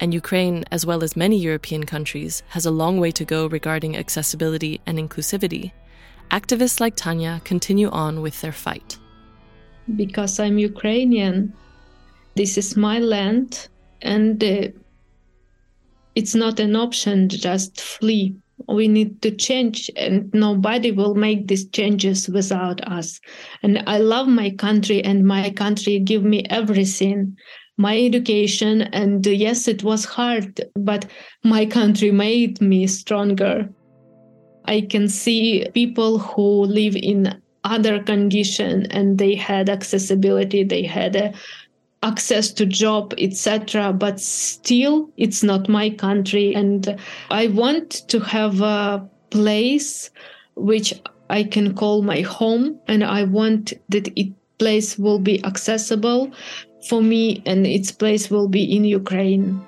and 0.00 0.14
Ukraine, 0.14 0.64
as 0.70 0.86
well 0.86 1.04
as 1.04 1.14
many 1.14 1.38
European 1.38 1.84
countries, 1.84 2.42
has 2.48 2.64
a 2.64 2.70
long 2.70 2.98
way 2.98 3.10
to 3.12 3.24
go 3.24 3.46
regarding 3.46 3.96
accessibility 3.96 4.80
and 4.86 4.98
inclusivity, 4.98 5.72
activists 6.30 6.80
like 6.80 6.96
Tanya 6.96 7.40
continue 7.44 7.90
on 7.90 8.22
with 8.22 8.40
their 8.40 8.52
fight. 8.52 8.98
Because 9.94 10.40
I'm 10.40 10.58
Ukrainian, 10.58 11.52
this 12.34 12.56
is 12.56 12.76
my 12.76 12.98
land, 12.98 13.68
and 14.00 14.42
uh, 14.42 14.68
it's 16.14 16.34
not 16.34 16.60
an 16.60 16.76
option 16.76 17.28
to 17.28 17.38
just 17.38 17.80
flee. 17.80 18.34
We 18.68 18.88
need 18.88 19.20
to 19.22 19.30
change 19.30 19.90
and 19.96 20.32
nobody 20.32 20.92
will 20.92 21.14
make 21.14 21.48
these 21.48 21.68
changes 21.70 22.28
without 22.28 22.86
us. 22.86 23.18
And 23.62 23.82
i 23.86 23.96
love 23.98 24.28
my 24.28 24.50
country 24.50 25.02
and 25.02 25.26
my 25.26 25.50
country 25.50 25.98
give 25.98 26.22
me 26.22 26.44
everything 26.50 27.36
my 27.76 27.98
education 27.98 28.82
and 28.82 29.26
uh, 29.26 29.30
yes 29.30 29.68
it 29.68 29.82
was 29.82 30.04
hard 30.04 30.60
but 30.74 31.06
my 31.44 31.64
country 31.66 32.10
made 32.10 32.60
me 32.60 32.86
stronger. 32.86 33.68
I 34.66 34.82
can 34.82 35.08
see 35.08 35.66
people 35.72 36.18
who 36.18 36.64
live 36.64 36.94
in 36.96 37.40
other 37.64 38.02
condition 38.02 38.86
and 38.86 39.18
they 39.18 39.34
had 39.34 39.68
accessibility 39.68 40.64
they 40.64 40.82
had 40.82 41.16
a 41.16 41.32
access 42.02 42.50
to 42.50 42.64
job 42.64 43.12
etc 43.18 43.92
but 43.92 44.18
still 44.18 45.10
it's 45.16 45.42
not 45.42 45.68
my 45.68 45.90
country. 45.90 46.54
And 46.54 46.96
i 47.30 47.46
want 47.48 47.90
to 48.08 48.20
have 48.20 48.60
a 48.60 49.08
place 49.30 50.10
which 50.54 50.92
i 51.30 51.42
can 51.42 51.74
call 51.74 52.02
my 52.02 52.20
home 52.22 52.78
and 52.88 53.04
i 53.04 53.22
want 53.22 53.72
that 53.88 54.08
it 54.16 54.32
place 54.60 54.98
will 54.98 55.18
be 55.18 55.42
accessible 55.44 56.30
for 56.88 57.02
me 57.02 57.42
and 57.46 57.66
its 57.66 57.90
place 57.92 58.30
will 58.30 58.48
be 58.48 58.64
in 58.76 58.84
ukraine 58.84 59.60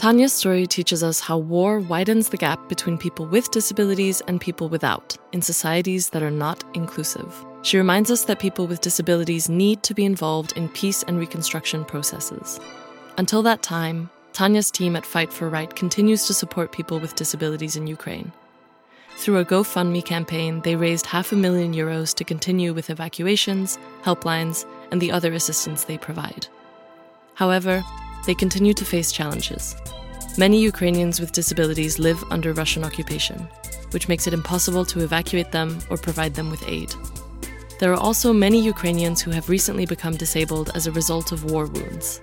Tanya's 0.00 0.32
story 0.32 0.66
teaches 0.66 1.02
us 1.02 1.20
how 1.20 1.36
war 1.36 1.78
widens 1.78 2.30
the 2.30 2.38
gap 2.38 2.70
between 2.70 2.96
people 2.96 3.26
with 3.26 3.50
disabilities 3.50 4.22
and 4.26 4.40
people 4.40 4.70
without 4.70 5.14
in 5.32 5.42
societies 5.42 6.08
that 6.08 6.22
are 6.22 6.30
not 6.30 6.64
inclusive. 6.72 7.44
She 7.60 7.76
reminds 7.76 8.10
us 8.10 8.24
that 8.24 8.38
people 8.38 8.66
with 8.66 8.80
disabilities 8.80 9.50
need 9.50 9.82
to 9.82 9.92
be 9.92 10.06
involved 10.06 10.54
in 10.56 10.70
peace 10.70 11.02
and 11.02 11.18
reconstruction 11.18 11.84
processes. 11.84 12.58
Until 13.18 13.42
that 13.42 13.62
time, 13.62 14.08
Tanya's 14.32 14.70
team 14.70 14.96
at 14.96 15.04
Fight 15.04 15.30
for 15.30 15.50
Right 15.50 15.76
continues 15.76 16.26
to 16.28 16.32
support 16.32 16.72
people 16.72 16.98
with 16.98 17.14
disabilities 17.14 17.76
in 17.76 17.86
Ukraine. 17.86 18.32
Through 19.16 19.36
a 19.36 19.44
GoFundMe 19.44 20.02
campaign, 20.02 20.62
they 20.62 20.76
raised 20.76 21.04
half 21.04 21.30
a 21.32 21.36
million 21.36 21.74
euros 21.74 22.14
to 22.14 22.24
continue 22.24 22.72
with 22.72 22.88
evacuations, 22.88 23.78
helplines, 24.02 24.64
and 24.90 25.00
the 25.00 25.12
other 25.12 25.32
assistance 25.32 25.84
they 25.84 25.98
provide. 25.98 26.46
However, 27.34 27.84
they 28.26 28.34
continue 28.34 28.74
to 28.74 28.84
face 28.84 29.12
challenges. 29.12 29.76
Many 30.38 30.60
Ukrainians 30.60 31.20
with 31.20 31.32
disabilities 31.32 31.98
live 31.98 32.22
under 32.30 32.52
Russian 32.52 32.84
occupation, 32.84 33.48
which 33.90 34.08
makes 34.08 34.26
it 34.26 34.34
impossible 34.34 34.84
to 34.86 35.00
evacuate 35.00 35.50
them 35.50 35.78
or 35.90 35.96
provide 35.96 36.34
them 36.34 36.50
with 36.50 36.68
aid. 36.68 36.94
There 37.80 37.92
are 37.92 37.96
also 37.98 38.32
many 38.32 38.60
Ukrainians 38.62 39.22
who 39.22 39.30
have 39.30 39.48
recently 39.48 39.86
become 39.86 40.14
disabled 40.14 40.70
as 40.74 40.86
a 40.86 40.92
result 40.92 41.32
of 41.32 41.50
war 41.50 41.66
wounds. 41.66 42.20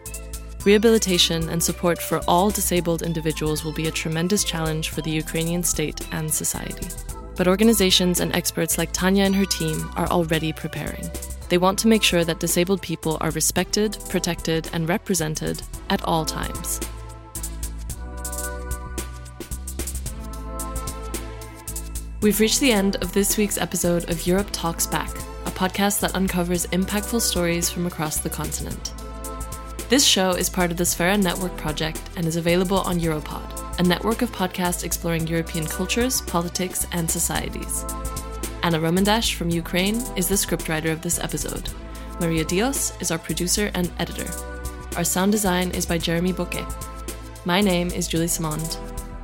Rehabilitation 0.63 1.49
and 1.49 1.61
support 1.61 1.97
for 1.99 2.21
all 2.27 2.49
disabled 2.49 3.01
individuals 3.01 3.63
will 3.63 3.73
be 3.73 3.87
a 3.87 3.91
tremendous 3.91 4.43
challenge 4.43 4.89
for 4.89 5.01
the 5.01 5.11
Ukrainian 5.11 5.63
state 5.63 6.07
and 6.11 6.31
society. 6.31 6.87
But 7.35 7.47
organizations 7.47 8.19
and 8.19 8.35
experts 8.35 8.77
like 8.77 8.91
Tanya 8.91 9.23
and 9.23 9.35
her 9.35 9.45
team 9.45 9.89
are 9.95 10.07
already 10.07 10.53
preparing. 10.53 11.09
They 11.49 11.57
want 11.57 11.79
to 11.79 11.87
make 11.87 12.03
sure 12.03 12.25
that 12.25 12.39
disabled 12.39 12.81
people 12.81 13.17
are 13.21 13.31
respected, 13.31 13.97
protected, 14.09 14.69
and 14.73 14.89
represented 14.89 15.61
at 15.89 16.03
all 16.03 16.25
times. 16.25 16.79
We've 22.19 22.39
reached 22.39 22.59
the 22.59 22.71
end 22.71 22.95
of 22.97 23.13
this 23.13 23.37
week's 23.37 23.57
episode 23.57 24.09
of 24.09 24.25
Europe 24.25 24.49
Talks 24.51 24.87
Back, 24.87 25.09
a 25.45 25.51
podcast 25.51 26.01
that 26.01 26.15
uncovers 26.15 26.65
impactful 26.67 27.21
stories 27.21 27.69
from 27.69 27.85
across 27.85 28.17
the 28.17 28.29
continent. 28.29 28.93
This 29.87 30.03
show 30.03 30.31
is 30.31 30.49
part 30.49 30.71
of 30.71 30.77
the 30.77 30.83
Sphera 30.83 31.21
Network 31.21 31.55
project 31.55 32.01
and 32.17 32.25
is 32.25 32.35
available 32.35 32.79
on 32.79 32.99
Europod, 32.99 33.79
a 33.79 33.83
network 33.83 34.21
of 34.21 34.31
podcasts 34.31 34.83
exploring 34.83 35.27
European 35.27 35.65
cultures, 35.65 36.19
politics, 36.21 36.85
and 36.91 37.09
societies. 37.09 37.85
Anna 38.67 38.81
Romandash 38.81 39.35
from 39.35 39.49
Ukraine 39.49 39.95
is 40.17 40.27
the 40.27 40.35
scriptwriter 40.35 40.91
of 40.91 41.01
this 41.01 41.19
episode. 41.19 41.69
Maria 42.19 42.43
Dios 42.43 42.91
is 42.99 43.11
our 43.11 43.17
producer 43.17 43.71
and 43.75 43.89
editor. 43.97 44.29
Our 44.97 45.05
sound 45.05 45.31
design 45.31 45.71
is 45.71 45.85
by 45.85 45.97
Jeremy 45.97 46.33
Bouquet. 46.33 46.65
My 47.45 47.61
name 47.61 47.91
is 47.91 48.09
Juli 48.09 48.27
Simond. 48.27 48.77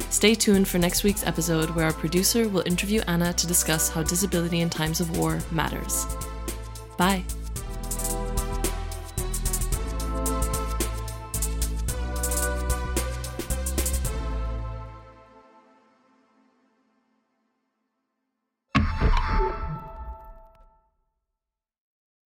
Stay 0.10 0.34
tuned 0.34 0.70
for 0.70 0.78
next 0.78 1.04
week's 1.04 1.28
episode 1.28 1.72
where 1.72 1.84
our 1.84 1.92
producer 1.92 2.48
will 2.48 2.64
interview 2.66 3.02
Anna 3.06 3.34
to 3.34 3.46
discuss 3.46 3.90
how 3.90 4.02
disability 4.02 4.62
in 4.62 4.70
times 4.70 5.02
of 5.02 5.18
war 5.18 5.40
matters. 5.52 6.06
Bye. 6.98 7.26